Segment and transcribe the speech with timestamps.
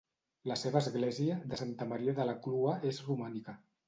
[0.51, 3.55] La seva església, de Santa Maria de la Clua és romànica.